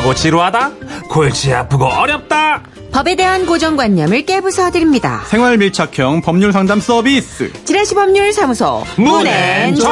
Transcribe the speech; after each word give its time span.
답답하고 0.00 0.14
지루하다? 0.14 0.70
골치 1.10 1.52
아프고 1.52 1.84
어렵다? 1.84 2.62
법에 2.92 3.14
대한 3.14 3.46
고정관념을 3.46 4.24
깨부숴 4.24 4.72
드립니다. 4.72 5.22
생활 5.26 5.58
밀착형 5.58 6.22
법률 6.22 6.52
상담 6.52 6.80
서비스. 6.80 7.52
지라시 7.64 7.94
법률 7.94 8.32
사무소 8.32 8.84
문앤정. 8.96 9.90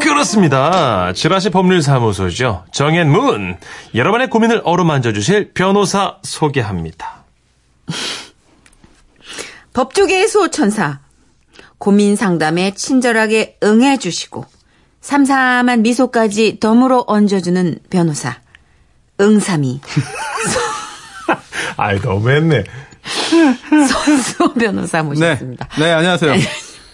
그렇습니다. 0.00 1.12
지라시 1.14 1.50
법률 1.50 1.82
사무소죠. 1.82 2.64
정앤문. 2.72 3.56
여러분의 3.94 4.30
고민을 4.30 4.60
어루만져 4.64 5.12
주실 5.12 5.52
변호사 5.54 6.18
소개합니다. 6.22 7.24
법조계의 9.72 10.28
수호천사. 10.28 11.00
고민 11.78 12.14
상담에 12.14 12.74
친절하게 12.74 13.56
응해주시고 13.62 14.44
삼삼한 15.02 15.82
미소까지 15.82 16.58
덤으로 16.60 17.04
얹어주는 17.06 17.78
변호사. 17.90 18.36
응삼이 19.20 19.80
아이, 21.76 21.98
너무했네. 22.00 22.64
손수호 23.88 24.54
변호사 24.54 24.98
네. 25.02 25.08
모셨습니다. 25.08 25.68
네, 25.78 25.90
안녕하세요. 25.92 26.34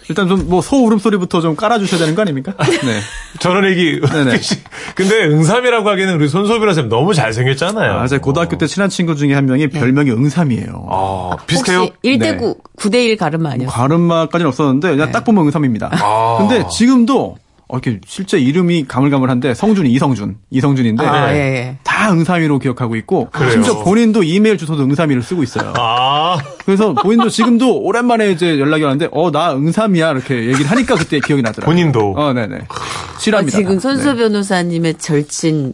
일단 0.09 0.27
좀 0.27 0.47
뭐 0.49 0.61
소 0.61 0.83
울음 0.85 0.97
소리부터 0.97 1.39
좀 1.39 1.55
깔아주셔야 1.55 1.99
되는 1.99 2.15
거 2.15 2.23
아닙니까? 2.23 2.53
네. 2.57 2.99
저는 3.39 3.69
얘기. 3.69 4.01
네네. 4.01 4.39
근데 4.95 5.25
응삼이라고 5.25 5.87
하기에는 5.87 6.15
우리 6.15 6.27
손소비라 6.27 6.73
쌤 6.73 6.89
너무 6.89 7.13
잘생겼잖아요. 7.13 7.93
아, 7.99 8.07
제가 8.07 8.21
고등학교 8.21 8.57
때 8.57 8.65
친한 8.65 8.89
친구 8.89 9.15
중에 9.15 9.33
한 9.35 9.45
명이 9.45 9.69
별명이 9.69 10.09
응삼이에요. 10.11 10.87
아, 10.89 11.35
비슷해요? 11.45 11.79
혹시 11.81 11.93
1대9, 12.03 12.57
9대1 12.77 13.17
가르마 13.17 13.51
아니었어요? 13.51 13.71
과름마까지는 13.75 14.47
없었는데 14.47 14.89
그냥 14.89 15.11
딱 15.11 15.23
보면 15.23 15.45
응삼입니다. 15.45 15.89
아. 15.93 16.37
근데 16.39 16.65
지금도 16.71 17.37
어, 17.71 17.77
이렇게 17.77 17.99
실제 18.07 18.39
이름이 18.39 18.85
가물가물한데 18.87 19.53
성준이 19.53 19.91
이성준, 19.91 20.37
이성준인데 20.49 21.05
아, 21.05 21.31
예, 21.33 21.37
예. 21.37 21.77
다 21.83 22.11
응삼이로 22.11 22.57
기억하고 22.57 22.95
있고 22.95 23.29
그래요? 23.31 23.51
심지어 23.51 23.83
본인도 23.83 24.23
이메일 24.23 24.57
주소도 24.57 24.83
응삼이를 24.83 25.21
쓰고 25.21 25.43
있어요. 25.43 25.73
아, 25.77 26.39
그래서 26.65 26.93
본인도 26.95 27.29
지금도 27.29 27.79
오랜만에 27.81 28.31
이제 28.31 28.59
연락이 28.59 28.83
왔는데 28.83 29.09
어 29.11 29.29
나 29.29 29.53
응삼이야 29.53 30.11
이렇게 30.13 30.35
얘기를 30.47 30.65
하니까 30.71 30.95
그때 30.95 31.19
기억이 31.19 31.43
나더라고요. 31.43 31.71
본인도. 31.75 32.15
어, 32.17 32.33
네네. 32.33 32.55
어, 32.55 33.19
실합니다. 33.19 33.57
지금 33.59 33.77
손수 33.79 34.13
네. 34.13 34.15
변호사님의 34.15 34.95
절친 34.95 35.73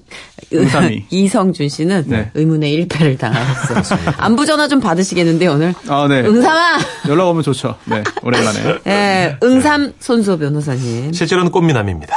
응삼이. 0.53 1.05
이성준 1.09 1.69
씨는 1.69 2.03
네. 2.07 2.31
의문의 2.33 2.85
1패를 2.87 3.17
당하셨어요. 3.17 3.99
안부 4.17 4.45
전화 4.45 4.67
좀 4.67 4.81
받으시겠는데요, 4.81 5.51
오늘? 5.53 5.73
아, 5.87 6.07
네. 6.09 6.19
응삼아! 6.21 6.77
연락 7.07 7.27
오면 7.29 7.43
좋죠. 7.43 7.75
네, 7.85 8.03
오랜만에. 8.21 8.79
예, 8.87 9.37
응삼 9.41 9.93
손수 9.99 10.37
변호사님. 10.37 11.13
실제로는 11.13 11.51
꽃미남 11.51 11.84
입니다. 11.89 12.15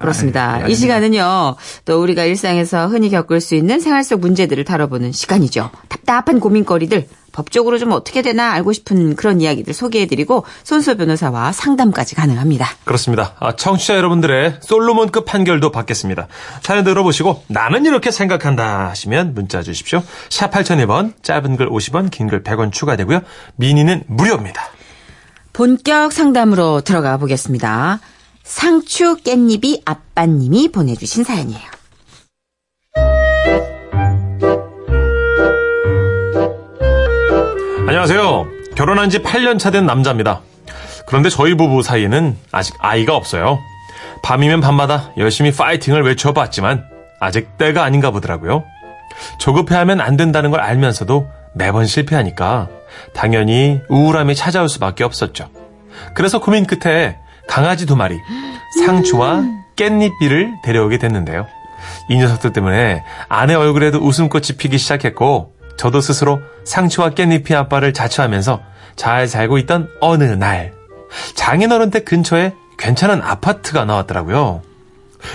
그렇습니다. 0.00 0.60
아, 0.62 0.68
이 0.68 0.76
시간은요, 0.76 1.56
또 1.84 2.00
우리가 2.00 2.22
일상에서 2.24 2.86
흔히 2.86 3.10
겪을 3.10 3.40
수 3.40 3.56
있는 3.56 3.80
생활 3.80 4.04
속 4.04 4.20
문제들을 4.20 4.62
다뤄보는 4.64 5.10
시간이죠. 5.10 5.70
답답한 5.88 6.38
고민거리들, 6.38 7.08
법적으로 7.32 7.78
좀 7.78 7.90
어떻게 7.90 8.22
되나 8.22 8.52
알고 8.52 8.72
싶은 8.72 9.16
그런 9.16 9.40
이야기들 9.40 9.74
소개해드리고, 9.74 10.44
손수 10.62 10.96
변호사와 10.96 11.50
상담까지 11.50 12.14
가능합니다. 12.14 12.68
그렇습니다. 12.84 13.34
아, 13.40 13.56
청취자 13.56 13.96
여러분들의 13.96 14.58
솔로몬급 14.60 15.24
판결도 15.24 15.72
받겠습니다. 15.72 16.28
사연 16.62 16.84
들어보시고 16.84 17.42
나는 17.48 17.84
이렇게 17.84 18.12
생각한다 18.12 18.90
하시면 18.90 19.34
문자 19.34 19.62
주십시오. 19.62 20.04
샵 20.30 20.52
8001번, 20.52 21.14
짧은 21.24 21.56
글 21.56 21.68
50원, 21.68 22.12
긴 22.12 22.28
글 22.28 22.44
100원 22.44 22.70
추가되고요. 22.70 23.22
미니는 23.56 24.04
무료입니다. 24.06 24.62
본격 25.52 26.12
상담으로 26.12 26.82
들어가 26.82 27.16
보겠습니다. 27.16 27.98
상추 28.52 29.18
깻잎이 29.18 29.82
아빠님이 29.84 30.68
보내주신 30.72 31.22
사연이에요. 31.22 31.68
안녕하세요. 37.86 38.46
결혼한 38.76 39.10
지 39.10 39.18
8년 39.20 39.58
차 39.58 39.70
된 39.70 39.86
남자입니다. 39.86 40.40
그런데 41.06 41.30
저희 41.30 41.54
부부 41.54 41.82
사이에는 41.82 42.36
아직 42.52 42.74
아이가 42.78 43.16
없어요. 43.16 43.58
밤이면 44.22 44.60
밤마다 44.60 45.10
열심히 45.16 45.52
파이팅을 45.52 46.02
외쳐봤지만 46.02 46.84
아직 47.20 47.56
때가 47.56 47.82
아닌가 47.84 48.10
보더라고요. 48.10 48.64
조급해하면 49.38 50.00
안 50.00 50.16
된다는 50.16 50.50
걸 50.50 50.60
알면서도 50.60 51.28
매번 51.54 51.86
실패하니까 51.86 52.68
당연히 53.14 53.80
우울함이 53.88 54.34
찾아올 54.34 54.68
수밖에 54.68 55.04
없었죠. 55.04 55.48
그래서 56.14 56.40
고민 56.40 56.66
끝에 56.66 57.18
강아지 57.48 57.86
두 57.86 57.96
마리, 57.96 58.20
상추와 58.84 59.44
깻잎비를 59.76 60.62
데려오게 60.62 60.98
됐는데요. 60.98 61.46
이 62.08 62.16
녀석들 62.16 62.52
때문에 62.52 63.04
아내 63.28 63.54
얼굴에도 63.54 63.98
웃음꽃이 63.98 64.56
피기 64.58 64.78
시작했고 64.78 65.54
저도 65.76 66.00
스스로 66.00 66.40
상추와 66.64 67.10
깻잎이 67.10 67.52
아빠를 67.54 67.92
자처하면서 67.92 68.60
잘 68.96 69.28
살고 69.28 69.58
있던 69.58 69.88
어느 70.00 70.24
날 70.24 70.72
장인어른 71.34 71.90
댁 71.90 72.04
근처에 72.04 72.52
괜찮은 72.78 73.22
아파트가 73.22 73.84
나왔더라고요. 73.84 74.62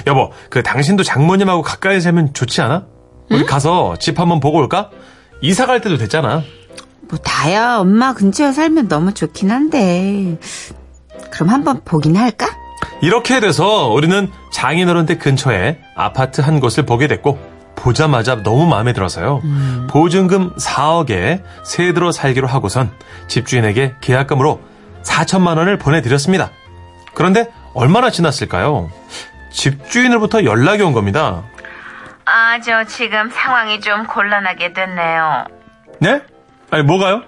여보, 0.07 0.31
그 0.49 0.63
당신도 0.63 1.03
장모님하고 1.03 1.61
가까이 1.61 1.99
살면 1.99 2.33
좋지 2.33 2.61
않아? 2.61 2.85
우리 3.29 3.45
가서 3.45 3.97
집 3.99 4.19
한번 4.19 4.39
보고 4.39 4.57
올까? 4.59 4.91
이사 5.41 5.65
갈 5.65 5.81
때도 5.81 5.97
됐잖아. 5.97 6.43
뭐 7.09 7.19
다야 7.19 7.77
엄마 7.77 8.13
근처에 8.13 8.51
살면 8.53 8.87
너무 8.87 9.13
좋긴 9.13 9.51
한데 9.51 10.37
그럼 11.31 11.49
한번 11.49 11.81
보긴 11.83 12.15
할까? 12.15 12.47
이렇게 13.01 13.39
돼서 13.39 13.87
우리는 13.87 14.31
장인어른 14.51 15.05
댁 15.05 15.19
근처에 15.19 15.79
아파트 15.95 16.41
한 16.41 16.59
곳을 16.59 16.85
보게 16.85 17.07
됐고 17.07 17.39
보자마자 17.75 18.41
너무 18.43 18.65
마음에 18.65 18.93
들어서요. 18.93 19.41
보증금 19.89 20.55
4억에 20.55 21.43
새 21.65 21.93
들어 21.93 22.11
살기로 22.11 22.47
하고선 22.47 22.91
집주인에게 23.27 23.95
계약금으로 23.99 24.61
4천만 25.03 25.57
원을 25.57 25.77
보내드렸습니다. 25.77 26.51
그런데 27.13 27.49
얼마나 27.73 28.09
지났을까요? 28.09 28.89
집주인으로부터 29.51 30.45
연락이 30.45 30.81
온 30.81 30.93
겁니다. 30.93 31.43
아, 32.25 32.59
저 32.61 32.85
지금 32.85 33.29
상황이 33.29 33.81
좀 33.81 34.05
곤란하게 34.07 34.73
됐네요. 34.73 35.45
네? 35.99 36.21
아니 36.71 36.83
뭐가요? 36.83 37.23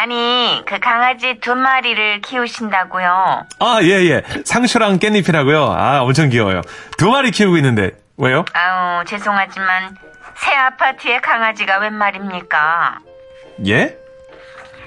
아니, 0.00 0.62
그 0.64 0.78
강아지 0.78 1.38
두 1.40 1.56
마리를 1.56 2.20
키우신다고요. 2.20 3.46
아, 3.58 3.78
예, 3.82 3.88
예. 4.08 4.22
상추랑 4.44 5.00
깻잎이라고요. 5.00 5.74
아, 5.76 6.02
엄청 6.02 6.28
귀여워요. 6.28 6.60
두 6.96 7.10
마리 7.10 7.32
키우고 7.32 7.56
있는데, 7.56 7.90
왜요? 8.16 8.44
아우, 8.52 9.04
죄송하지만 9.06 9.96
새 10.36 10.52
아파트에 10.54 11.18
강아지가 11.20 11.78
웬 11.80 11.94
말입니까? 11.94 12.98
예? 13.66 13.96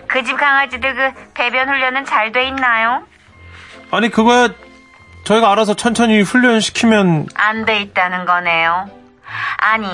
그 0.07 0.23
집 0.23 0.37
강아지들 0.37 0.95
그 0.95 1.11
배변 1.33 1.67
훈련은 1.67 2.05
잘 2.05 2.31
돼 2.31 2.47
있나요? 2.47 3.03
아니, 3.91 4.09
그거야, 4.09 4.47
저희가 5.25 5.51
알아서 5.51 5.73
천천히 5.73 6.21
훈련시키면, 6.21 7.27
안 7.35 7.65
돼 7.65 7.81
있다는 7.81 8.25
거네요. 8.25 8.89
아니, 9.57 9.87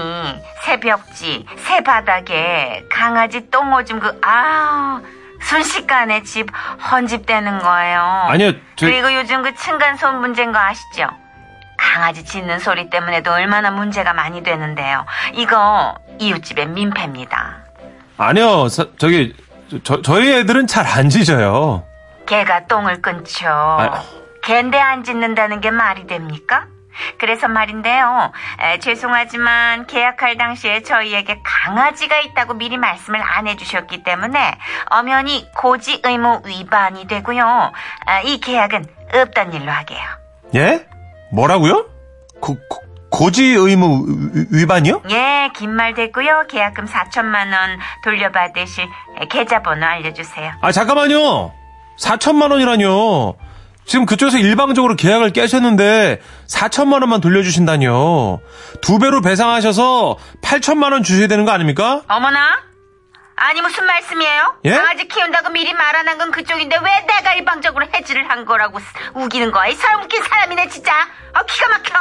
새 0.63 0.79
벽지, 0.79 1.45
새 1.57 1.81
바닥에 1.83 2.83
강아지 2.89 3.49
똥 3.49 3.73
오줌 3.73 3.99
그, 3.99 4.19
아 4.23 5.01
순식간에 5.41 6.23
집 6.23 6.47
헌집되는 6.91 7.59
거예요. 7.59 8.01
아니요, 8.29 8.51
저- 8.75 8.85
그리고 8.87 9.13
요즘 9.13 9.43
그 9.43 9.53
층간소음 9.55 10.19
문제인 10.19 10.51
거 10.51 10.59
아시죠? 10.59 11.07
강아지 11.77 12.25
짖는 12.25 12.59
소리 12.59 12.89
때문에도 12.89 13.31
얼마나 13.31 13.69
문제가 13.69 14.13
많이 14.13 14.41
되는데요. 14.43 15.05
이거 15.33 15.95
이웃집의 16.19 16.67
민폐입니다. 16.69 17.57
아니요, 18.17 18.67
서- 18.67 18.95
저기, 18.97 19.35
저, 19.83 20.01
저희 20.01 20.33
애들은 20.39 20.65
잘 20.67 20.85
안 20.87 21.09
짖어요. 21.09 21.83
개가 22.25 22.65
똥을 22.65 23.01
끊죠. 23.01 23.47
아. 23.47 24.03
개인데 24.43 24.79
안 24.79 25.03
짖는다는 25.03 25.61
게 25.61 25.69
말이 25.71 26.07
됩니까? 26.07 26.65
그래서 27.19 27.47
말인데요. 27.47 28.31
에, 28.59 28.79
죄송하지만 28.79 29.87
계약할 29.87 30.37
당시에 30.37 30.81
저희에게 30.83 31.39
강아지가 31.43 32.19
있다고 32.19 32.53
미리 32.55 32.77
말씀을 32.77 33.21
안 33.21 33.47
해주셨기 33.47 34.03
때문에 34.03 34.53
엄연히 34.89 35.49
고지 35.53 36.01
의무 36.03 36.41
위반이 36.45 37.07
되고요. 37.07 37.71
아, 38.05 38.19
이 38.21 38.39
계약은 38.39 38.85
없던 39.13 39.53
일로 39.53 39.71
하게요. 39.71 39.99
예? 40.55 40.85
뭐라고요? 41.31 41.85
고, 42.39 42.55
고, 42.69 42.81
고지 43.09 43.43
의무 43.45 44.05
위- 44.33 44.45
위반이요? 44.61 45.01
예, 45.09 45.49
긴 45.55 45.71
말 45.71 45.93
됐고요. 45.93 46.45
계약금 46.49 46.85
4천만 46.85 47.53
원 47.53 47.79
돌려받으실 48.03 48.87
계좌번호 49.29 49.85
알려주세요. 49.85 50.51
아, 50.61 50.71
잠깐만요. 50.71 51.51
4천만 51.99 52.51
원이라뇨. 52.51 53.35
지금 53.87 54.05
그쪽에서 54.05 54.37
일방적으로 54.37 54.95
계약을 54.95 55.31
깨셨는데 55.31 56.21
4천만 56.47 56.93
원만 57.01 57.21
돌려주신다뇨. 57.21 58.41
두 58.81 58.99
배로 58.99 59.21
배상하셔서 59.21 60.17
8천만 60.41 60.91
원 60.91 61.03
주셔야 61.03 61.27
되는 61.27 61.45
거 61.45 61.51
아닙니까? 61.51 62.01
어머나? 62.07 62.59
아니 63.37 63.61
무슨 63.61 63.85
말씀이에요? 63.85 64.55
예? 64.65 64.71
강아지 64.75 65.07
키운다고 65.07 65.49
미리 65.51 65.71
말 65.73 65.95
안 65.95 66.07
한 66.07 66.17
건 66.17 66.31
그쪽인데 66.31 66.75
왜 66.83 67.05
내가 67.07 67.33
일방적으로 67.35 67.85
해지를 67.93 68.29
한 68.29 68.45
거라고 68.45 68.79
쓰- 68.79 68.85
우기는 69.13 69.51
거야? 69.51 69.67
이 69.67 69.75
사람 69.75 70.01
웃긴 70.01 70.21
사람이네 70.23 70.67
진짜. 70.69 70.91
아 71.33 71.43
기가 71.43 71.67
막혀. 71.69 71.93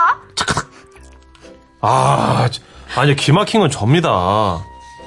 아, 1.83 2.49
저- 2.51 2.63
아니 3.01 3.15
기막힌 3.15 3.61
건 3.61 3.71
접니다. 3.71 4.59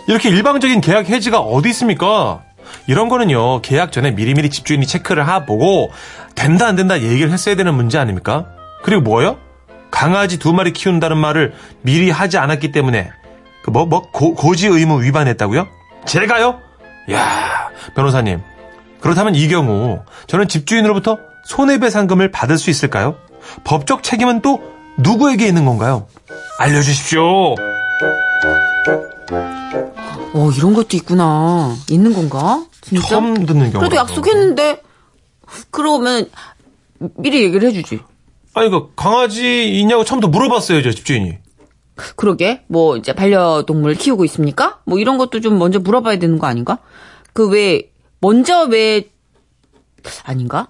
이렇게 0.07 0.29
일방적인 0.29 0.81
계약 0.81 1.09
해지가 1.09 1.39
어디 1.39 1.69
있습니까? 1.69 2.41
이런 2.87 3.09
거는요 3.09 3.61
계약 3.61 3.91
전에 3.91 4.11
미리미리 4.11 4.49
집주인이 4.49 4.85
체크를 4.85 5.27
해보고 5.27 5.91
된다 6.35 6.67
안 6.67 6.75
된다 6.75 7.01
얘기를 7.01 7.31
했어야 7.31 7.55
되는 7.55 7.73
문제 7.73 7.97
아닙니까? 7.97 8.47
그리고 8.83 9.01
뭐요? 9.01 9.37
강아지 9.91 10.37
두 10.37 10.53
마리 10.53 10.71
키운다는 10.71 11.17
말을 11.17 11.53
미리 11.81 12.09
하지 12.09 12.37
않았기 12.37 12.71
때문에 12.71 13.11
그 13.63 13.71
뭐뭐 13.71 14.11
고지 14.11 14.67
의무 14.67 15.03
위반했다고요? 15.03 15.67
제가요? 16.05 16.59
야 17.11 17.69
변호사님 17.95 18.41
그렇다면 19.01 19.35
이 19.35 19.47
경우 19.47 20.03
저는 20.27 20.47
집주인으로부터 20.47 21.17
손해배상금을 21.45 22.31
받을 22.31 22.57
수 22.57 22.69
있을까요? 22.69 23.15
법적 23.63 24.03
책임은 24.03 24.41
또 24.41 24.61
누구에게 24.97 25.47
있는 25.47 25.65
건가요? 25.65 26.07
알려주십시오. 26.59 27.55
어, 30.33 30.51
이런 30.55 30.73
것도 30.73 30.95
있구나. 30.97 31.75
있는 31.89 32.13
건가? 32.13 32.65
진짜? 32.81 33.07
처음 33.07 33.45
듣는 33.45 33.71
경우. 33.71 33.79
그래도 33.79 33.95
약속했는데, 33.95 34.81
그러면 35.71 36.29
미리 37.15 37.43
얘기를 37.43 37.67
해주지. 37.67 37.99
아니 38.53 38.69
그 38.69 38.91
강아지 38.95 39.79
있냐고 39.79 40.03
처음부터 40.03 40.29
물어봤어요, 40.29 40.81
저 40.83 40.91
집주인이. 40.91 41.37
그러게, 42.15 42.63
뭐, 42.67 42.97
이제 42.97 43.13
반려동물 43.13 43.95
키우고 43.95 44.23
있습니까? 44.25 44.79
뭐 44.85 44.99
이런 44.99 45.17
것도 45.17 45.41
좀 45.41 45.57
먼저 45.57 45.79
물어봐야 45.79 46.19
되는 46.19 46.37
거 46.37 46.47
아닌가? 46.47 46.79
그 47.33 47.49
왜, 47.49 47.91
먼저 48.21 48.63
왜, 48.65 49.09
아닌가? 50.23 50.67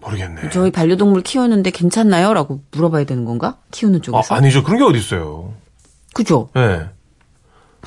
모르겠네. 0.00 0.50
저희 0.50 0.70
반려동물 0.72 1.22
키우는데 1.22 1.70
괜찮나요? 1.70 2.34
라고 2.34 2.60
물어봐야 2.72 3.04
되는 3.04 3.24
건가? 3.24 3.58
키우는 3.70 4.00
아, 4.00 4.02
쪽에서. 4.02 4.34
아 4.34 4.40
니죠. 4.40 4.64
그런 4.64 4.78
게 4.78 4.84
어디 4.84 4.98
있어요. 4.98 5.54
그죠? 6.14 6.48
예. 6.56 6.88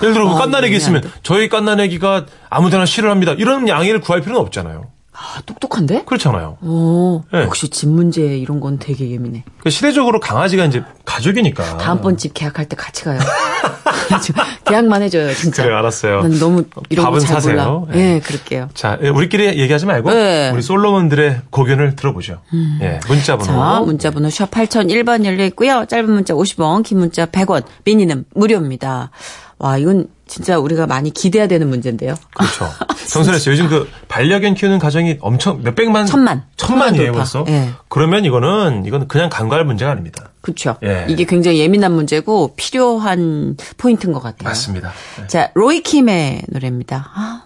예를 0.02 0.14
들어 0.14 0.26
뭐 0.26 0.36
아, 0.36 0.40
깐나내기 0.40 0.74
이해가 0.74 0.78
있으면. 0.78 1.12
저희 1.24 1.50
깐나내기가 1.50 2.26
아무데나 2.50 2.86
싫어합니다. 2.86 3.34
이런 3.34 3.68
양해를 3.68 4.02
구할 4.02 4.22
필요는 4.22 4.40
없잖아요. 4.42 4.88
아, 5.18 5.42
똑똑한데? 5.46 6.04
그렇잖아요. 6.06 6.58
오, 6.62 7.24
네. 7.32 7.44
역시 7.44 7.70
집 7.70 7.88
문제 7.88 8.22
이런 8.38 8.60
건 8.60 8.78
되게 8.80 9.10
예민해. 9.12 9.46
그 9.64 9.70
시대적으로 9.70 10.20
강아지가 10.20 10.66
이제 10.66 10.84
가족이니까. 11.06 11.78
다음번 11.78 12.18
집 12.18 12.34
계약할 12.34 12.66
때 12.66 12.76
같이 12.76 13.06
가요. 13.06 13.20
계약만 14.66 15.02
해줘요, 15.04 15.34
진짜. 15.34 15.64
그래 15.64 15.74
알았어요. 15.76 16.22
난 16.22 16.38
너무 16.40 16.66
이런 16.90 17.06
밥은 17.06 17.20
사세요. 17.22 17.88
예. 17.94 18.16
예, 18.16 18.20
그럴게요. 18.20 18.70
자, 18.74 18.98
예, 19.02 19.08
우리끼리 19.10 19.58
얘기하지 19.60 19.86
말고 19.86 20.12
네. 20.12 20.52
우리 20.54 20.62
솔로몬들의 20.62 21.42
고견을 21.50 21.96
들어보죠. 21.96 22.42
예, 22.82 23.00
문자 23.08 23.38
번호. 23.38 23.54
자, 23.54 23.80
문자번호 23.86 24.30
샵 24.30 24.52
8001번 24.52 25.24
열려 25.26 25.46
있고요. 25.46 25.86
짧은 25.88 26.12
문자 26.12 26.34
50원, 26.34 26.84
긴 26.84 27.00
문자 27.00 27.26
100원, 27.26 27.64
미니는 27.86 28.26
무료입니다. 28.34 29.12
와, 29.57 29.78
이건 29.78 30.07
진짜 30.28 30.57
우리가 30.57 30.88
많이 30.88 31.12
기대해야 31.12 31.48
되는 31.48 31.69
문제인데요. 31.69 32.16
그렇죠. 32.36 32.69
정선혜 33.07 33.40
씨, 33.40 33.50
요즘 33.50 33.69
그 33.69 33.88
반려견 34.07 34.56
키우는 34.56 34.80
가정이 34.80 35.18
엄청 35.22 35.62
몇백만. 35.63 36.06
천만. 36.06 36.44
천만이에요, 36.57 37.06
천만 37.06 37.13
벌써. 37.13 37.46
예. 37.48 37.69
그러면 37.88 38.25
이거는, 38.25 38.84
이건 38.86 39.07
그냥 39.07 39.30
간과할 39.30 39.66
문제가 39.66 39.92
아닙니다. 39.92 40.31
그렇죠. 40.42 40.75
예. 40.84 41.06
이게 41.07 41.25
굉장히 41.25 41.60
예민한 41.60 41.94
문제고 41.94 42.54
필요한 42.56 43.56
포인트인 43.78 44.13
것 44.13 44.22
같아요. 44.22 44.50
맞습니다. 44.50 44.92
네. 45.19 45.28
자, 45.28 45.52
로이킴의 45.54 46.44
노래입니다. 46.50 47.12
아, 47.13 47.44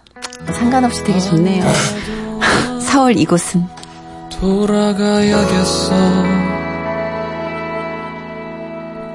상관없이 0.52 1.04
되게 1.04 1.20
좋네요. 1.20 1.64
서울 2.80 3.16
이곳은 3.16 3.64
돌아가야겠어 4.40 5.94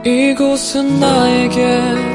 이곳은 0.05 0.99
나에게 0.99 2.14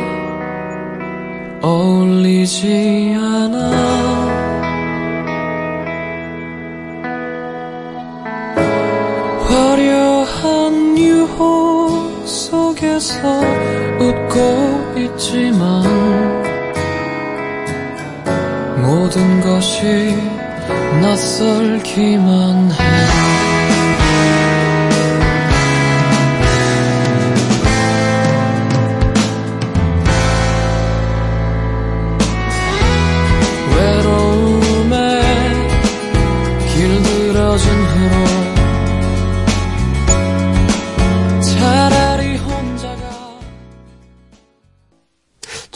어울리지 1.63 3.15
않아. 3.19 3.71
화려한 9.47 10.97
유혹 10.99 12.27
속에서 12.27 13.41
웃고 13.99 14.99
있지만 14.99 15.83
모든 18.81 19.41
것이 19.43 20.17
낯설기만 21.03 22.71
해 22.73 22.90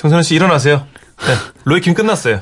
정선혜 0.05 0.23
씨 0.23 0.35
일어나세요. 0.35 0.85
네, 1.27 1.33
로이킴 1.65 1.95
끝났어요. 1.95 2.39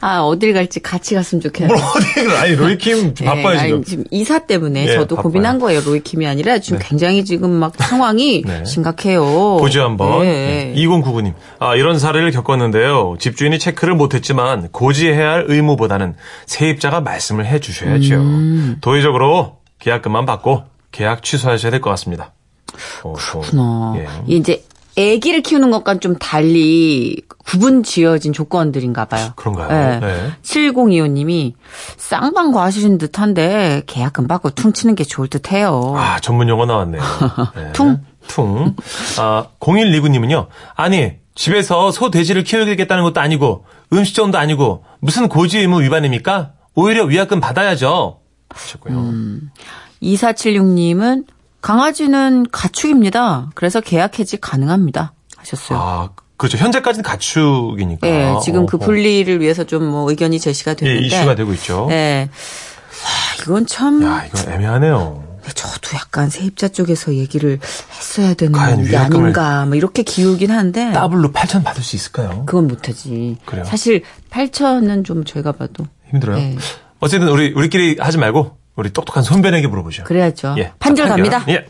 아 0.00 0.22
어딜 0.22 0.52
갈지 0.52 0.80
같이 0.80 1.14
갔으면 1.14 1.40
좋겠네요. 1.40 1.76
뭘 1.76 1.86
어디를, 1.96 2.36
아니, 2.36 2.54
로이킴 2.56 3.14
네, 3.22 3.24
바빠요, 3.24 3.46
아니, 3.60 3.68
지금. 3.68 3.84
지금 3.84 4.04
이사 4.10 4.40
때문에 4.40 4.88
예, 4.88 4.94
저도 4.94 5.14
바빠요. 5.14 5.22
고민한 5.30 5.60
거예요. 5.60 5.80
로이킴이 5.82 6.26
아니라 6.26 6.58
지금 6.58 6.80
네. 6.80 6.84
굉장히 6.88 7.24
지금 7.24 7.52
막 7.52 7.74
상황이 7.78 8.42
네. 8.44 8.64
심각해요. 8.64 9.22
보죠, 9.60 9.84
한번. 9.84 10.22
네. 10.24 10.72
네. 10.74 10.82
2099님. 10.82 11.34
아, 11.60 11.76
이런 11.76 12.00
사례를 12.00 12.32
겪었는데요. 12.32 13.14
집주인이 13.20 13.60
체크를 13.60 13.94
못했지만 13.94 14.68
고지해야 14.72 15.30
할 15.30 15.44
의무보다는 15.46 16.16
세입자가 16.46 17.02
말씀을 17.02 17.46
해 17.46 17.60
주셔야죠. 17.60 18.14
음. 18.16 18.78
도의적으로 18.80 19.58
계약금만 19.78 20.26
받고 20.26 20.64
계약 20.90 21.22
취소하셔야 21.22 21.70
될 21.70 21.80
것 21.80 21.90
같습니다. 21.90 22.32
어, 23.04 23.12
그렇구나. 23.12 23.94
예. 23.98 24.06
이제 24.26 24.64
아기를 24.96 25.42
키우는 25.42 25.70
것과는 25.70 26.00
좀 26.00 26.16
달리 26.16 27.22
구분 27.44 27.82
지어진 27.82 28.32
조건들인가 28.32 29.06
봐요. 29.06 29.32
그런가요? 29.36 30.00
네. 30.00 30.32
7025님이 30.42 31.54
쌍방 31.96 32.52
과실인 32.52 32.98
듯한데 32.98 33.82
계약금 33.86 34.28
받고 34.28 34.50
퉁치는 34.50 34.94
게 34.94 35.04
좋을 35.04 35.28
듯해요. 35.28 35.94
아, 35.96 36.20
전문 36.20 36.48
용어 36.48 36.66
나왔네요. 36.66 37.02
네. 37.56 37.72
퉁. 37.72 38.04
퉁. 38.28 38.76
아, 39.18 39.46
0129님은요. 39.60 40.46
아니, 40.74 41.12
집에서 41.34 41.90
소 41.90 42.10
돼지를 42.10 42.44
키우겠다는 42.44 43.02
것도 43.04 43.20
아니고 43.20 43.64
음식점도 43.92 44.38
아니고 44.38 44.84
무슨 45.00 45.28
고지 45.28 45.58
의무 45.58 45.82
위반입니까? 45.82 46.52
오히려 46.74 47.04
위약금 47.04 47.40
받아야죠. 47.40 48.20
하셨고요. 48.50 48.98
음. 48.98 49.50
2476님은 50.02 51.24
강아지는 51.62 52.44
가축입니다. 52.52 53.50
그래서 53.54 53.80
계약 53.80 54.18
해지 54.18 54.36
가능합니다. 54.38 55.12
하셨어요. 55.36 55.78
아, 55.78 56.10
그렇죠. 56.36 56.58
현재까지는 56.58 57.02
가축이니까. 57.02 58.06
네, 58.06 58.34
지금 58.44 58.66
그 58.66 58.76
어허. 58.76 58.84
분리를 58.86 59.40
위해서 59.40 59.64
좀 59.64 59.82
뭐 59.84 60.08
의견이 60.10 60.38
제시가 60.40 60.72
예, 60.72 60.74
됐는데. 60.74 61.06
이슈가 61.06 61.34
되고 61.34 61.52
있죠. 61.54 61.86
네. 61.88 62.28
와, 63.04 63.42
이건 63.42 63.66
참 63.66 64.02
야, 64.02 64.24
이거 64.26 64.50
애매하네요. 64.50 65.32
저도 65.54 65.96
약간 65.96 66.30
세입자 66.30 66.68
쪽에서 66.68 67.14
얘기를 67.14 67.58
했어야 67.96 68.34
되는 68.34 68.52
게 68.84 68.96
아닌가 68.96 69.66
뭐 69.66 69.74
이렇게 69.74 70.04
기우긴 70.04 70.52
한데 70.52 70.92
더블로 70.92 71.32
8천 71.32 71.64
받을 71.64 71.82
수 71.82 71.96
있을까요? 71.96 72.44
그건 72.46 72.68
못하지. 72.68 73.38
그래요? 73.44 73.64
사실 73.64 74.02
8천은 74.30 75.04
좀 75.04 75.24
저희가 75.24 75.50
봐도 75.52 75.84
힘들어요. 76.10 76.36
네. 76.36 76.56
어쨌든 77.00 77.28
우리 77.28 77.52
우리끼리 77.52 77.96
하지 77.98 78.18
말고 78.18 78.56
우리 78.76 78.90
똑똑한 78.92 79.22
손변에게 79.22 79.66
물어보죠. 79.66 80.04
그래야죠. 80.04 80.54
예. 80.58 80.72
판결 80.78 81.08
자, 81.08 81.14
갑니다. 81.16 81.44
예. 81.48 81.66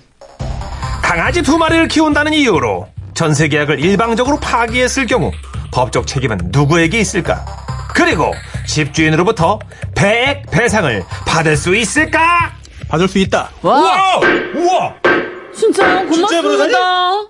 강아지 1.03 1.43
두 1.43 1.59
마리를 1.59 1.89
키운다는 1.89 2.33
이유로 2.33 2.89
전세 3.15 3.49
계약을 3.49 3.81
일방적으로 3.81 4.39
파기했을 4.39 5.07
경우 5.07 5.31
법적 5.73 6.07
책임은 6.07 6.39
누구에게 6.47 6.99
있을까? 7.01 7.45
그리고 7.95 8.33
집주인으로부터 8.67 9.59
배액 9.95 10.51
배상을 10.51 11.05
받을 11.27 11.57
수 11.57 11.75
있을까? 11.75 12.53
받을 12.89 13.09
수 13.09 13.19
있다. 13.19 13.51
와, 13.63 13.81
우와! 13.81 14.21
우와! 14.55 14.95
진짜요? 15.55 16.09
고맙습니다. 16.09 16.79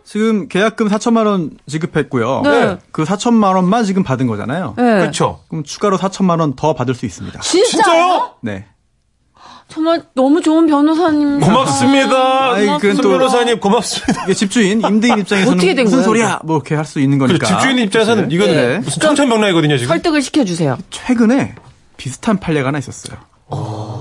지금 0.05 0.47
계약금 0.49 0.89
4천만 0.89 1.27
원 1.27 1.51
지급했고요. 1.67 2.43
네. 2.45 2.79
그 2.93 3.03
4천만 3.05 3.57
원만 3.57 3.85
지금 3.85 4.05
받은 4.05 4.29
거잖아요. 4.29 4.75
네. 4.77 4.83
그렇죠. 5.01 5.41
그럼 5.49 5.65
추가로 5.65 5.99
4천만 5.99 6.39
원 6.41 6.55
더 6.55 6.75
받을 6.75 6.95
수 6.95 7.05
있습니다. 7.07 7.41
진짜요? 7.41 8.35
네. 8.43 8.67
정말 9.73 10.03
너무 10.15 10.41
좋은 10.43 10.67
변호사님. 10.67 11.41
고맙습니다. 11.41 12.53
아이, 12.53 12.67
그건 12.67 12.95
손 12.95 13.03
또- 13.03 13.09
변호사님 13.11 13.59
고맙습니다. 13.61 14.25
이게 14.25 14.35
집주인, 14.35 14.81
임대인 14.83 15.19
입장에서는 15.21 15.57
어떻게 15.59 15.75
된 15.75 15.85
무슨 15.85 15.99
거예요, 15.99 16.05
소리야? 16.05 16.41
뭐 16.45 16.57
이렇게 16.57 16.75
할 16.75 16.85
수 16.85 17.01
있는 17.01 17.19
그 17.19 17.27
거니까. 17.27 17.47
집주인 17.47 17.79
입장에서는 17.79 18.31
이건 18.31 18.49
네. 18.49 18.79
무슨 18.81 19.01
청천벽력이거든요 19.01 19.79
지금. 19.79 19.89
설득을 19.89 20.21
시켜주세요. 20.23 20.77
최근에 20.91 21.55
비슷한 21.97 22.39
판례가 22.39 22.69
하나 22.69 22.79
있었어요. 22.79 23.17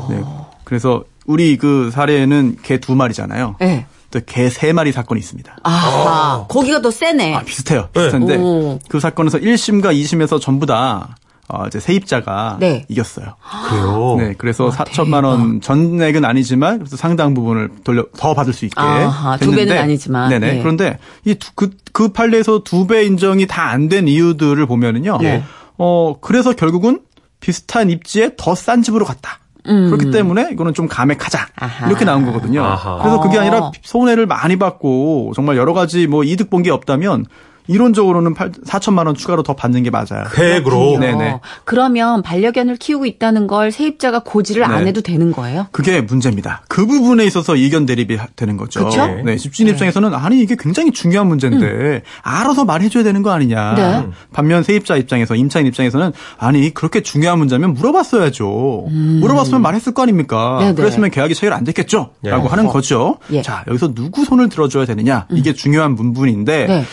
네. 0.10 0.22
그래서 0.66 1.04
우리 1.26 1.56
그 1.58 1.92
사례는 1.94 2.58
개 2.64 2.78
두 2.80 2.96
마리잖아요. 2.96 3.56
네. 3.60 3.86
또개세 4.12 4.74
마리 4.74 4.92
사건이 4.92 5.20
있습니다. 5.20 5.58
아, 5.64 6.46
거기가 6.50 6.82
더 6.82 6.92
세네. 6.92 7.34
아, 7.36 7.44
비슷해요. 7.44 7.88
네. 7.94 8.02
비슷한데 8.06 8.36
오. 8.38 8.80
그 8.90 9.00
사건에서 9.00 9.38
1심과 9.38 9.94
2심에서 9.96 10.42
전부 10.42 10.66
다 10.66 11.16
어, 11.54 11.66
이제 11.68 11.80
세입자가 11.80 12.58
네. 12.60 12.86
이겼어요. 12.88 13.36
그래요. 13.70 14.16
네, 14.18 14.34
그래서 14.38 14.70
4천만 14.70 15.26
원 15.26 15.60
전액은 15.60 16.24
아니지만 16.24 16.80
그래서 16.80 16.96
상당 16.96 17.34
부분을 17.34 17.70
돌려 17.84 18.06
더 18.18 18.34
받을 18.34 18.54
수 18.54 18.64
있게 18.66 18.80
아하, 18.80 19.38
두 19.38 19.52
됐는데, 19.52 19.66
배는 19.66 19.82
아니지만, 19.84 20.30
네네. 20.30 20.54
네. 20.54 20.60
그런데 20.62 20.98
이그그 21.26 21.72
그 21.92 22.10
판례에서 22.10 22.64
두 22.64 22.88
배 22.88 23.04
인정이 23.04 23.48
다 23.48 23.72
안 23.72 23.90
된 23.90 24.08
이유들을 24.08 24.66
보면은요. 24.66 25.18
네. 25.22 25.44
어 25.78 26.16
그래서 26.22 26.54
결국은 26.54 27.02
비슷한 27.40 27.90
입지에 27.90 28.32
더 28.38 28.56
싼 28.56 28.82
집으로 28.84 29.04
갔다. 29.06 29.40
그렇기 29.64 30.10
때문에 30.10 30.50
이거는 30.54 30.74
좀 30.74 30.88
감액하자 30.88 31.40
음. 31.40 31.64
아하. 31.64 31.88
이렇게 31.88 32.04
나온 32.06 32.26
거거든요. 32.26 32.64
아하. 32.64 32.98
그래서 33.00 33.20
그게 33.20 33.38
어. 33.38 33.42
아니라 33.42 33.72
손해를 33.84 34.26
많이 34.26 34.56
받고 34.58 35.34
정말 35.36 35.58
여러 35.58 35.74
가지 35.74 36.08
뭐 36.08 36.24
이득 36.24 36.50
본 36.50 36.64
게 36.64 36.72
없다면 36.72 37.26
이론적으로는 37.68 38.34
8, 38.34 38.52
4천만 38.52 39.06
원 39.06 39.16
추가로 39.16 39.44
더 39.44 39.54
받는 39.56 39.84
게 39.84 39.90
맞아요. 39.90 40.26
획으로. 40.38 40.98
네네. 41.00 41.40
그러면 41.66 42.22
반려견을 42.22 42.78
키우고 42.78 43.06
있다는 43.06 43.48
걸 43.48 43.72
세입자가 43.72 44.20
고지를 44.24 44.64
안 44.64 44.84
네. 44.84 44.90
해도 44.90 45.02
되는 45.02 45.32
거예요? 45.32 45.68
그게 45.72 46.02
문제입니다. 46.02 46.64
그 46.68 46.86
부분에 46.86 47.26
있어서 47.26 47.56
이견 47.56 47.86
대립이 47.86 48.16
하- 48.16 48.28
되는 48.36 48.58
거죠. 48.58 48.84
그쵸? 48.86 49.06
네, 49.24 49.38
집주인 49.38 49.70
입장에서는 49.70 50.14
아니 50.14 50.42
이게 50.42 50.56
굉장히 50.60 50.92
중요한 50.92 51.28
문제인데 51.28 52.02
알아서 52.24 52.66
말해줘야 52.66 53.04
되는 53.04 53.22
거 53.22 53.32
아니냐. 53.32 53.72
음. 53.72 53.76
네. 53.76 54.08
반면 54.34 54.64
세입자 54.64 54.98
입장에서 54.98 55.36
임차인 55.36 55.66
입장에서는 55.68 56.12
아니 56.38 56.74
그렇게 56.74 57.02
중요한 57.02 57.40
문제면 57.40 57.74
물어봤어야죠. 57.74 58.88
물어봤으면 58.90 59.62
말했을 59.62 59.94
거 59.94 60.04
아닙니까? 60.04 60.56
음. 60.58 60.60
네네. 60.60 60.74
그랬으면 60.76 61.12
계약이 61.12 61.36
체결 61.36 61.54
안 61.54 61.64
됐겠죠. 61.64 62.12
예. 62.26 62.30
라고 62.30 62.48
하는 62.48 62.68
거죠. 62.68 63.18
예. 63.32 63.42
자 63.42 63.64
여기서 63.68 63.94
누구 63.94 64.26
손을 64.26 64.50
들어줘야 64.50 64.86
되느냐 64.86 65.28
이게 65.32 65.54
중요한 65.54 65.96
부분인데 65.96 66.68
네. 66.68 66.86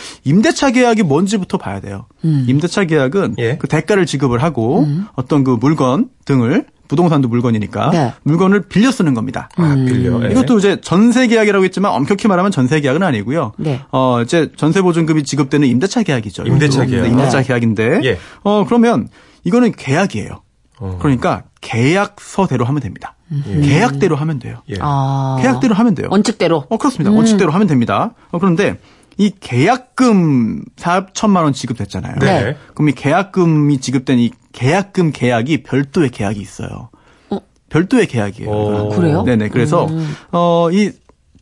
임대차 0.58 0.70
계약이 0.72 1.04
뭔지부터 1.04 1.56
봐야 1.56 1.80
돼요. 1.80 2.06
임대차 2.22 2.84
계약은 2.84 3.36
예. 3.38 3.56
그 3.58 3.68
대가를 3.68 4.06
지급을 4.06 4.42
하고 4.42 4.86
어떤 5.14 5.44
그 5.44 5.50
물건 5.52 6.08
등을 6.24 6.66
부동산도 6.88 7.28
물건이니까 7.28 7.90
네. 7.90 8.12
물건을 8.24 8.62
빌려 8.62 8.90
쓰는 8.90 9.14
겁니다. 9.14 9.48
아, 9.56 9.74
빌려. 9.74 10.24
예. 10.24 10.30
이것도 10.32 10.58
이제 10.58 10.80
전세 10.80 11.26
계약이라고 11.28 11.64
했지만 11.64 11.92
엄격히 11.92 12.26
말하면 12.28 12.50
전세 12.50 12.80
계약은 12.80 13.02
아니고요. 13.02 13.52
네. 13.58 13.82
어 13.92 14.20
이제 14.22 14.50
전세 14.56 14.82
보증금이 14.82 15.22
지급되는 15.22 15.68
임대차 15.68 16.02
계약이죠. 16.02 16.44
임대차. 16.44 16.86
계약. 16.86 17.02
네, 17.02 17.08
임대차 17.10 17.42
네. 17.42 17.46
계약인데 17.46 18.00
예. 18.04 18.18
어 18.42 18.64
그러면 18.66 19.08
이거는 19.44 19.72
계약이에요. 19.72 20.42
어. 20.80 20.98
그러니까 21.00 21.44
계약서대로 21.60 22.64
하면 22.64 22.80
됩니다. 22.80 23.14
계약대로 23.44 24.16
하면 24.16 24.38
돼요. 24.38 24.62
예. 24.70 24.76
아. 24.80 25.36
계약대로 25.40 25.74
하면 25.74 25.94
돼요. 25.94 26.08
원칙대로. 26.10 26.64
어, 26.68 26.78
그렇습니다. 26.78 27.10
원칙대로 27.10 27.52
하면 27.52 27.66
됩니다. 27.66 28.14
어, 28.30 28.38
그런데 28.38 28.78
이 29.18 29.32
계약금 29.38 30.64
4천만 30.76 31.42
원 31.42 31.52
지급됐잖아요. 31.52 32.16
네. 32.20 32.56
그럼 32.74 32.88
이 32.88 32.92
계약금이 32.92 33.80
지급된 33.80 34.18
이 34.20 34.30
계약금 34.52 35.10
계약이 35.12 35.64
별도의 35.64 36.10
계약이 36.10 36.40
있어요. 36.40 36.90
어? 37.30 37.40
별도의 37.68 38.06
계약이에요. 38.06 38.50
어. 38.50 38.88
그래요? 38.90 39.24
네네. 39.24 39.48
그래서 39.48 39.88
어, 40.30 40.68
이 40.70 40.92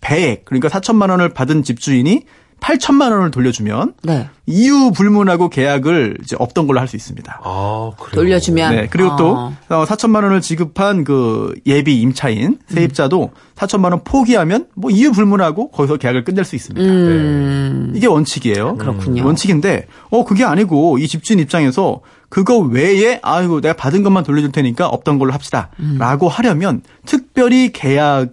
배액 0.01 0.47
그러니까 0.47 0.69
4천만 0.69 1.11
원을 1.11 1.29
받은 1.29 1.63
집주인이 1.63 2.25
8천만 2.61 3.13
원을 3.13 3.31
돌려주면 3.31 3.95
네. 4.03 4.29
이유 4.47 4.91
불문하고 4.93 5.51
계약을 5.51 6.19
이제 6.23 6.37
없던 6.39 6.67
걸로 6.67 6.81
할 6.81 6.89
수 6.89 6.97
있습니다. 6.97 7.41
아, 7.45 7.91
그래요. 7.99 8.15
돌려주면. 8.15 8.75
네. 8.75 8.87
그리고 8.91 9.11
어. 9.11 9.17
또 9.17 9.35
어, 9.75 9.85
4천만 9.85 10.23
원을 10.23 10.41
지급한 10.41 11.05
그 11.05 11.55
예비 11.67 12.01
임차인 12.01 12.59
세입자도 12.69 13.33
4천만 13.57 13.91
원 13.91 14.03
포기하면 14.05 14.67
뭐 14.75 14.91
이유 14.91 15.13
불문하고 15.13 15.71
거기서 15.71 15.97
계약을 15.97 16.25
끝낼 16.25 16.45
수 16.45 16.57
있습니다. 16.57 16.87
음. 16.87 17.93
이게 17.95 18.07
원칙이에요. 18.07 18.77
그렇군요. 18.77 19.25
원칙인데 19.27 19.87
어 20.11 20.25
그게 20.25 20.45
아니고 20.45 20.99
이 20.99 21.07
집주인 21.09 21.39
입장에서 21.39 22.01
그거 22.29 22.59
외에 22.59 23.21
아이고 23.23 23.61
내가 23.61 23.75
받은 23.75 24.03
것만 24.03 24.25
돌려줄 24.25 24.51
테니까 24.53 24.89
없던 24.89 25.19
걸로 25.19 25.33
합시다라고 25.33 26.29
하려면 26.29 26.83
특별히 27.05 27.71
계약 27.73 28.29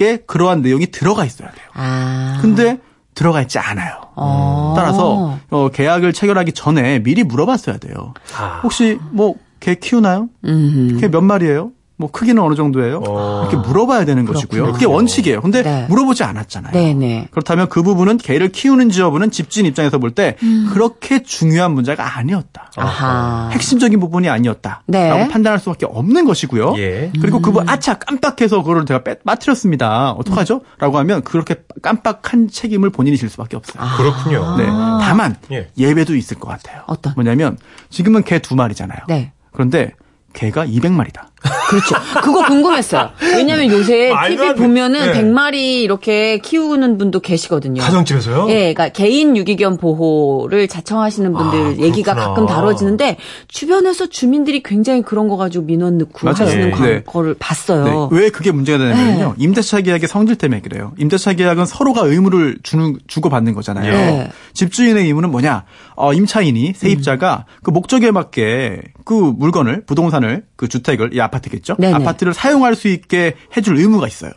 에 0.00 0.18
그러한 0.18 0.62
내용이 0.62 0.92
들어가 0.92 1.24
있어야 1.24 1.50
돼요. 1.50 1.64
아. 1.74 2.38
근데 2.40 2.78
들어가 3.18 3.42
있지 3.42 3.58
않아요. 3.58 3.94
어. 4.14 4.74
따라서 4.76 5.36
어, 5.50 5.68
계약을 5.70 6.12
체결하기 6.12 6.52
전에 6.52 7.02
미리 7.02 7.24
물어봤어야 7.24 7.78
돼요. 7.78 8.14
아. 8.38 8.60
혹시 8.62 8.98
뭐 9.10 9.34
개 9.60 9.74
키우나요? 9.74 10.28
음. 10.44 10.98
개몇 11.00 11.24
마리예요? 11.24 11.72
뭐 12.00 12.08
크기는 12.10 12.40
어느 12.40 12.54
정도예요? 12.54 13.02
어. 13.06 13.48
이렇게 13.50 13.56
물어봐야 13.68 14.04
되는 14.04 14.24
것이고요. 14.24 14.72
그게. 14.72 14.86
원칙이에요. 14.86 15.40
근데 15.42 15.62
네. 15.62 15.86
물어보지 15.88 16.22
않았잖아요. 16.22 16.72
네네. 16.72 17.28
그렇다면 17.32 17.68
그 17.68 17.82
부분은 17.82 18.18
개를 18.18 18.50
키우는지 18.52 19.00
여부는 19.00 19.32
집주인 19.32 19.66
입장에서 19.66 19.98
볼때 19.98 20.36
음. 20.44 20.70
그렇게 20.72 21.22
중요한 21.24 21.72
문제가 21.72 22.16
아니었다. 22.16 22.70
아하. 22.76 23.48
핵심적인 23.52 23.98
부분이 23.98 24.28
아니었다. 24.28 24.82
네. 24.86 25.08
라고 25.08 25.28
판단할 25.28 25.58
수밖에 25.58 25.86
없는 25.86 26.24
것이고요. 26.24 26.74
예. 26.78 27.10
그리고 27.20 27.38
음. 27.38 27.42
그분 27.42 27.68
아차 27.68 27.94
깜빡해서 27.98 28.62
그걸 28.62 28.86
제가 28.86 29.02
빼, 29.02 29.16
빠뜨렸습니다. 29.24 30.12
어떡하죠? 30.12 30.60
라고 30.78 30.98
하면 30.98 31.22
그렇게 31.22 31.56
깜빡한 31.82 32.48
책임을 32.48 32.90
본인이 32.90 33.16
질 33.16 33.28
수밖에 33.28 33.56
없어요. 33.56 33.82
그렇군요. 33.96 34.56
네. 34.56 34.66
다만 34.66 35.34
예. 35.50 35.68
예외도 35.76 36.14
있을 36.14 36.38
것 36.38 36.48
같아요. 36.48 36.82
어떤? 36.86 37.14
뭐냐면 37.16 37.58
지금은 37.90 38.22
개 38.22 38.38
두 38.38 38.54
마리잖아요. 38.54 39.00
네. 39.08 39.32
그런데 39.52 39.92
개가 40.32 40.66
200마리다. 40.66 41.22
그렇죠. 41.70 41.94
그거 42.22 42.44
궁금했어요. 42.46 43.10
왜냐면 43.20 43.68
요새 43.70 44.12
TV. 44.28 44.54
보면은 44.54 45.12
네. 45.12 45.22
100마리 45.22 45.54
이렇게 45.82 46.38
키우는 46.38 46.98
분도 46.98 47.20
계시거든요. 47.20 47.80
가정집에서요? 47.80 48.46
예, 48.50 48.74
그러니까 48.74 48.88
개인 48.88 49.36
유기견 49.36 49.76
보호를 49.76 50.66
자청하시는 50.68 51.32
분들 51.32 51.58
아, 51.58 51.86
얘기가. 51.86 52.14
가끔 52.14 52.46
다뤄지는데 52.46 53.16
주변에서 53.46 54.06
주민들이 54.06 54.62
굉장히 54.62 55.02
그런 55.02 55.28
거 55.28 55.36
가지고 55.36 55.64
민원 55.64 55.98
넣고 55.98 56.26
맞아요. 56.26 56.36
하시는 56.46 56.70
네. 56.80 57.02
거를 57.04 57.34
네. 57.34 57.38
봤어요. 57.38 58.08
왜 58.10 58.30
그게 58.30 58.50
문제가 58.50 58.78
되냐면요. 58.78 59.34
임대차 59.38 59.82
계약의 59.82 60.08
성질 60.08 60.36
때문에 60.36 60.60
그래요. 60.60 60.92
임대차 60.98 61.34
계약은 61.34 61.66
서로가 61.66 62.02
의무를 62.06 62.58
주는 62.62 62.98
주고 63.06 63.28
받는 63.28 63.54
거잖아요. 63.54 63.92
네. 63.92 64.30
집주인의 64.54 65.04
의무는 65.06 65.30
뭐냐? 65.30 65.64
어, 65.94 66.12
임차인이 66.12 66.72
세입자가 66.74 67.44
음. 67.46 67.52
그 67.62 67.70
목적에 67.70 68.10
맞게 68.10 68.82
그 69.04 69.14
물건을 69.14 69.84
부동산을 69.86 70.44
그 70.56 70.68
주택을 70.68 71.14
이 71.14 71.20
아파트겠죠. 71.28 71.76
네네. 71.78 71.94
아파트를 71.94 72.34
사용할 72.34 72.74
수 72.74 72.88
있게 72.88 73.34
해줄 73.56 73.76
의무가 73.76 74.06
있어요. 74.06 74.32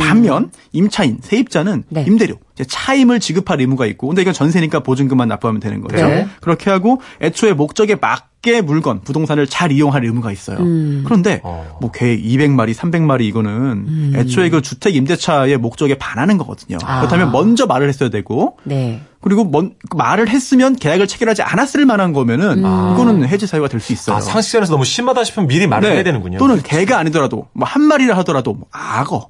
반면 0.00 0.50
임차인 0.72 1.18
세입자는 1.22 1.72
음. 1.72 1.82
네. 1.88 2.04
임대료 2.06 2.36
차임을 2.62 3.18
지급할 3.20 3.60
의무가 3.60 3.86
있고 3.86 4.08
근데 4.08 4.22
이건 4.22 4.32
전세니까 4.32 4.80
보증금만 4.80 5.28
납부하면 5.28 5.60
되는 5.60 5.80
거죠. 5.80 6.06
네. 6.06 6.28
그렇게 6.40 6.70
하고 6.70 7.00
애초에 7.20 7.52
목적에 7.52 7.96
맞게 7.96 8.60
물건 8.60 9.00
부동산을 9.00 9.46
잘 9.46 9.72
이용할 9.72 10.04
의무가 10.04 10.30
있어요. 10.30 10.58
음. 10.58 11.02
그런데 11.04 11.40
어. 11.42 11.78
뭐개 11.80 12.16
200마리, 12.16 12.74
300마리 12.74 13.22
이거는 13.22 14.12
애초에 14.14 14.50
그 14.50 14.62
주택 14.62 14.94
임대차의 14.94 15.56
목적에 15.58 15.96
반하는 15.96 16.38
거거든요. 16.38 16.78
아. 16.84 17.00
그렇다면 17.00 17.32
먼저 17.32 17.66
말을 17.66 17.88
했어야 17.88 18.10
되고 18.10 18.58
네. 18.62 19.02
그리고 19.24 19.44
먼, 19.44 19.74
그 19.88 19.96
말을 19.96 20.28
했으면 20.28 20.76
계약을 20.76 21.06
체결하지 21.08 21.40
않았을 21.40 21.86
만한 21.86 22.12
거면은 22.12 22.58
이거는 22.58 23.26
해지 23.26 23.46
사유가 23.46 23.68
될 23.68 23.80
수 23.80 23.94
있어요. 23.94 24.16
아, 24.16 24.20
상식선에서 24.20 24.70
너무 24.70 24.84
심하다 24.84 25.24
싶으면 25.24 25.48
미리 25.48 25.66
말을 25.66 25.88
네. 25.88 25.94
해야 25.96 26.04
되는군요. 26.04 26.36
또는 26.38 26.60
개가 26.62 26.98
아니더라도 26.98 27.48
뭐 27.54 27.66
한 27.66 27.82
마리라 27.82 28.18
하더라도 28.18 28.52
뭐 28.52 28.68
악어, 28.70 29.28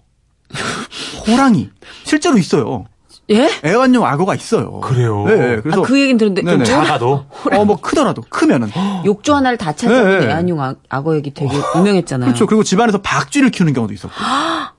호랑이 1.29 1.71
실제로 2.03 2.37
있어요. 2.39 2.87
예? 3.31 3.49
애완용 3.65 4.05
악어가 4.05 4.35
있어요. 4.35 4.81
그래요? 4.81 5.25
네, 5.27 5.61
그래서 5.63 5.81
아, 5.81 5.87
그 5.87 5.99
얘기는 5.99 6.19
들었는데 6.19 6.43
네네. 6.43 6.65
좀 6.65 6.75
작아도. 6.85 7.25
어 7.53 7.65
뭐 7.65 7.77
크더라도 7.81 8.23
크면은 8.29 8.71
욕조 9.07 9.35
하나를 9.35 9.57
다 9.57 9.73
찾아보는 9.73 10.21
네. 10.21 10.27
애완용 10.27 10.61
악- 10.61 10.77
악어 10.91 11.15
얘기 11.17 11.33
되게 11.33 11.57
유명했잖아요. 11.77 12.27
그렇죠. 12.27 12.47
그리고 12.47 12.63
집안에서 12.65 12.99
박쥐를 13.01 13.51
키우는 13.51 13.73
경우도 13.73 13.95
있었고. 13.95 14.13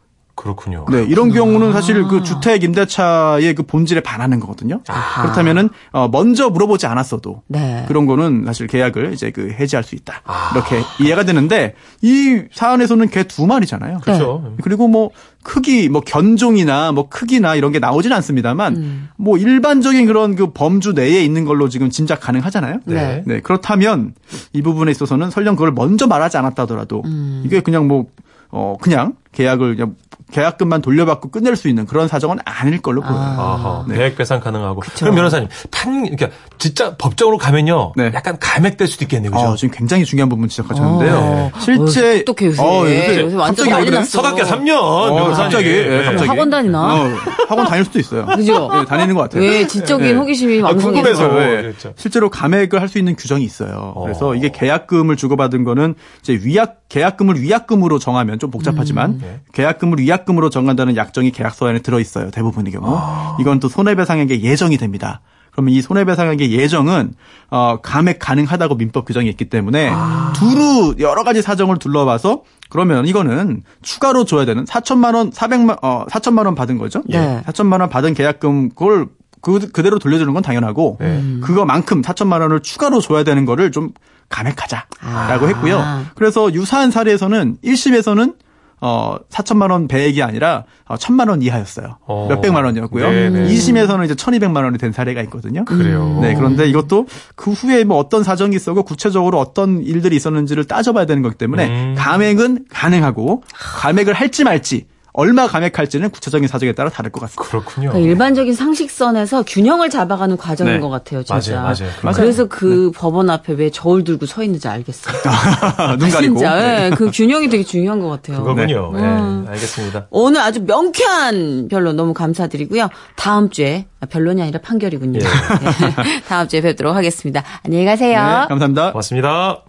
그렇군요. 0.45 0.85
네, 0.91 1.03
이런 1.05 1.31
경우는 1.31 1.73
사실 1.73 2.03
그 2.03 2.21
주택 2.21 2.63
임대차의 2.63 3.55
그 3.55 3.63
본질에 3.63 4.01
반하는 4.01 4.39
거거든요. 4.39 4.79
아하. 4.87 5.23
그렇다면은 5.23 5.69
어 5.91 6.07
먼저 6.07 6.51
물어보지 6.51 6.85
않았어도 6.85 7.41
네. 7.47 7.83
그런 7.87 8.05
거는 8.05 8.43
사실 8.45 8.67
계약을 8.67 9.11
이제 9.13 9.31
그 9.31 9.49
해지할 9.49 9.83
수 9.83 9.95
있다. 9.95 10.21
아. 10.23 10.51
이렇게 10.53 10.83
이해가 11.03 11.23
되는데 11.23 11.73
이 12.03 12.43
사안에서는 12.53 13.09
개 13.09 13.23
두 13.23 13.47
마리잖아요. 13.47 14.01
그렇죠. 14.03 14.53
그리고 14.61 14.87
뭐 14.87 15.09
크기 15.41 15.89
뭐 15.89 16.01
견종이나 16.01 16.91
뭐 16.91 17.09
크기나 17.09 17.55
이런 17.55 17.71
게 17.71 17.79
나오진 17.79 18.13
않습니다만 18.13 18.75
음. 18.75 19.09
뭐 19.17 19.39
일반적인 19.39 20.05
그런 20.05 20.35
그 20.35 20.51
범주 20.53 20.93
내에 20.93 21.23
있는 21.23 21.43
걸로 21.45 21.69
지금 21.69 21.89
짐작 21.89 22.19
가능하잖아요. 22.21 22.81
네. 22.85 23.23
네, 23.25 23.39
그렇다면 23.39 24.13
이 24.53 24.61
부분에 24.61 24.91
있어서는 24.91 25.31
설령 25.31 25.55
그걸 25.55 25.71
먼저 25.71 26.05
말하지 26.05 26.37
않았다 26.37 26.63
하더라도 26.63 27.01
음. 27.05 27.41
이게 27.43 27.61
그냥 27.61 27.87
뭐 27.87 28.05
어 28.51 28.77
그냥 28.79 29.15
계약을 29.33 29.75
그냥 29.75 29.95
계약금만 30.31 30.81
돌려받고 30.81 31.29
끝낼 31.29 31.55
수 31.55 31.67
있는 31.69 31.85
그런 31.85 32.07
사정은 32.07 32.37
아닐 32.45 32.81
걸로 32.81 33.01
보여요. 33.01 33.15
아하, 33.17 33.85
네. 33.87 33.95
배액 33.95 34.17
배상 34.17 34.39
가능하고. 34.39 34.81
그럼 34.97 35.15
변호사님, 35.15 35.47
판, 35.71 36.01
그러니까 36.03 36.29
진짜 36.57 36.95
법적으로 36.97 37.37
가면요. 37.37 37.93
네. 37.95 38.11
약간 38.13 38.37
감액될 38.39 38.87
수도 38.87 39.05
있겠네요. 39.05 39.31
그죠? 39.31 39.45
어, 39.45 39.55
지금 39.55 39.73
굉장히 39.77 40.03
중요한 40.03 40.27
부분 40.29 40.49
지적하셨는데요. 40.49 41.15
어. 41.15 41.51
실제 41.59 42.15
어, 42.21 42.23
똑똑해, 42.25 42.47
요새. 42.49 42.63
요새 42.63 43.21
요새 43.21 43.35
완전 43.35 43.45
갑자기 43.65 43.69
난리 43.69 43.85
그래? 43.85 43.97
났어. 43.99 44.09
서답게 44.21 44.43
3년. 44.43 44.77
어. 44.81 45.31
갑자기, 45.33 45.69
예, 45.69 45.87
네. 45.87 46.03
갑자기. 46.05 46.27
학원 46.27 46.49
다니나? 46.49 46.95
어, 46.95 47.09
학원 47.47 47.67
다닐 47.67 47.85
수도 47.85 47.99
있어요. 47.99 48.25
그죠? 48.25 48.69
예, 48.81 48.85
다니는 48.85 49.13
것 49.13 49.21
같아요. 49.21 49.43
왜 49.43 49.67
지적인 49.67 50.07
예. 50.07 50.13
호기심이 50.13 50.61
아, 50.61 50.65
왕성해서. 50.65 51.03
궁금해서. 51.03 51.41
예. 51.57 51.61
그렇죠. 51.61 51.93
실제로 51.97 52.29
감액을 52.29 52.81
할 52.81 52.85
수 52.85 52.99
있는 52.99 53.15
규정이 53.15 53.43
있어요. 53.43 53.93
어. 53.95 54.03
그래서 54.03 54.35
이게 54.35 54.51
계약금을 54.51 55.17
주고받은 55.17 55.63
거는 55.65 55.95
이제 56.21 56.39
위약 56.41 56.81
계약금을 56.87 57.41
위약금으로 57.41 57.97
정하면 57.99 58.37
좀 58.39 58.51
복잡하지만 58.51 59.17
네. 59.19 59.39
계약금을 59.53 59.99
위약 59.99 60.14
금으로 60.23 60.49
정한다는 60.49 60.95
약정이 60.95 61.31
계약서 61.31 61.67
안에 61.67 61.79
들어 61.79 61.99
있어요. 61.99 62.31
대부분의 62.31 62.71
경우. 62.71 62.97
이건 63.39 63.59
또 63.59 63.67
손해배상액의 63.67 64.43
예정이 64.43 64.77
됩니다. 64.77 65.21
그러면 65.51 65.73
이 65.73 65.81
손해배상액의 65.81 66.51
예정은 66.51 67.13
어, 67.49 67.79
감액 67.81 68.19
가능하다고 68.19 68.75
민법 68.75 69.05
규정이 69.05 69.29
있기 69.29 69.45
때문에 69.49 69.91
두루 70.35 70.95
여러 70.99 71.23
가지 71.23 71.41
사정을 71.41 71.77
둘러봐서 71.79 72.43
그러면 72.69 73.05
이거는 73.05 73.63
추가로 73.81 74.25
줘야 74.25 74.45
되는 74.45 74.65
4천만 74.65 75.15
원, 75.15 75.31
400만 75.31 75.77
어 75.81 76.05
4천만 76.09 76.45
원 76.45 76.55
받은 76.55 76.77
거죠. 76.77 77.03
네. 77.07 77.41
4천만 77.47 77.79
원 77.79 77.89
받은 77.89 78.13
계약금 78.13 78.69
그걸 78.69 79.07
그, 79.41 79.71
그대로 79.71 79.97
돌려주는 79.97 80.33
건 80.33 80.43
당연하고 80.43 80.97
네. 80.99 81.23
그거만큼 81.41 82.01
4천만 82.01 82.41
원을 82.41 82.61
추가로 82.61 82.99
줘야 82.99 83.23
되는 83.23 83.45
거를 83.45 83.71
좀 83.71 83.91
감액하자라고 84.27 85.45
아. 85.45 85.47
했고요. 85.47 86.05
그래서 86.15 86.51
유사한 86.53 86.91
사례에서는 86.91 87.57
1심에서는 87.63 88.35
어 88.81 89.17
4천만 89.29 89.71
원 89.71 89.87
배액이 89.87 90.21
아니라 90.21 90.65
어, 90.87 90.95
1천만 90.95 91.29
원 91.29 91.41
이하였어요. 91.41 91.97
어. 92.05 92.27
몇백만 92.29 92.65
원이었고요. 92.65 93.09
네네. 93.09 93.47
2심에서는 93.47 94.05
이제 94.05 94.13
1,200만 94.13 94.63
원이 94.63 94.77
된 94.77 94.91
사례가 94.91 95.21
있거든요. 95.23 95.65
그래요. 95.65 96.19
네, 96.21 96.35
그런데 96.35 96.67
이것도 96.67 97.07
그 97.35 97.51
후에 97.51 97.83
뭐 97.83 97.97
어떤 97.97 98.23
사정이 98.23 98.55
있었고 98.55 98.83
구체적으로 98.83 99.39
어떤 99.39 99.81
일들이 99.81 100.15
있었는지를 100.15 100.65
따져봐야 100.65 101.05
되는 101.05 101.21
거기 101.21 101.35
때문에 101.35 101.67
음. 101.67 101.95
감액은 101.97 102.65
가능하고 102.69 103.43
감액을 103.53 104.13
할지 104.13 104.43
말지 104.43 104.87
얼마 105.17 105.47
감액할지는 105.47 106.09
구체적인 106.09 106.47
사정에 106.47 106.73
따라 106.73 106.89
다를 106.89 107.09
것 107.09 107.21
같습니다. 107.21 107.49
그렇군요. 107.49 107.89
그러니까 107.89 108.09
일반적인 108.09 108.53
상식선에서 108.53 109.43
균형을 109.43 109.89
잡아가는 109.89 110.35
과정인 110.35 110.73
네. 110.73 110.79
것 110.79 110.89
같아요, 110.89 111.23
진짜. 111.23 111.55
맞아요, 111.55 111.75
맞아요. 111.79 111.93
맞아요. 112.01 112.15
그래서 112.17 112.45
그 112.45 112.91
법원 112.93 113.29
앞에 113.29 113.53
왜 113.53 113.69
저울 113.69 114.03
들고 114.03 114.25
서 114.25 114.43
있는지 114.43 114.67
알겠어요. 114.67 115.15
눈 115.97 116.09
가리고. 116.09 116.35
진짜, 116.35 116.55
네. 116.55 116.85
예, 116.85 116.89
그 116.95 117.11
균형이 117.11 117.49
되게 117.49 117.63
중요한 117.63 118.01
것 118.01 118.09
같아요. 118.09 118.39
그거군요. 118.43 118.91
네. 118.93 119.01
음. 119.01 119.45
알겠습니다. 119.47 120.07
오늘 120.09 120.41
아주 120.41 120.61
명쾌한 120.63 121.67
변론 121.69 121.95
너무 121.95 122.13
감사드리고요. 122.13 122.89
다음 123.15 123.49
주에 123.49 123.85
아, 124.01 124.05
변론이 124.05 124.41
아니라 124.41 124.59
판결이군요. 124.61 125.19
예. 125.19 125.23
네. 126.03 126.21
다음 126.27 126.47
주에 126.47 126.61
뵙도록 126.61 126.95
하겠습니다. 126.95 127.43
안녕히 127.63 127.85
가세요. 127.85 128.19
네, 128.19 128.47
감사합니다. 128.49 128.91
고맙습니다. 128.91 129.65